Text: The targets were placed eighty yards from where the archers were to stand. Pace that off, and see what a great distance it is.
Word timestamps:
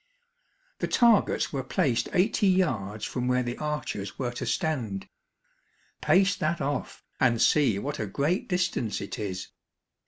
The 0.79 0.87
targets 0.87 1.53
were 1.53 1.61
placed 1.63 2.09
eighty 2.13 2.47
yards 2.47 3.05
from 3.05 3.27
where 3.27 3.43
the 3.43 3.59
archers 3.59 4.17
were 4.17 4.31
to 4.31 4.47
stand. 4.47 5.07
Pace 6.01 6.35
that 6.37 6.59
off, 6.59 7.03
and 7.19 7.39
see 7.39 7.77
what 7.77 7.99
a 7.99 8.07
great 8.07 8.49
distance 8.49 8.99
it 8.99 9.19
is. 9.19 9.49